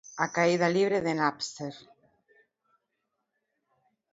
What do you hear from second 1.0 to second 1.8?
de Napster